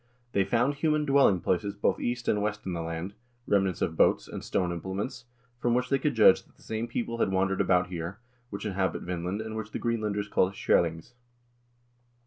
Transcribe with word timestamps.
They 0.31 0.43
found 0.43 0.73
human 0.73 1.05
dwelling 1.05 1.41
places 1.41 1.75
both 1.75 1.99
east 1.99 2.27
and 2.27 2.41
west 2.41 2.65
in 2.65 2.73
the 2.73 2.81
land, 2.81 3.13
remnants 3.45 3.83
of 3.83 3.95
boats, 3.95 4.27
and 4.27 4.43
stone 4.43 4.71
implements, 4.71 5.25
from 5.59 5.75
which 5.75 5.89
they 5.89 5.99
could 5.99 6.15
judge 6.15 6.41
that 6.41 6.55
the 6.55 6.63
same 6.63 6.87
people 6.87 7.19
had 7.19 7.29
wandered 7.31 7.61
about 7.61 7.89
here, 7.89 8.17
which 8.49 8.65
inhabit 8.65 9.03
Vinland, 9.03 9.41
and 9.41 9.55
which 9.55 9.69
the 9.69 9.77
Greenlanders 9.77 10.27
call 10.27 10.49
Skrselings. 10.49 11.13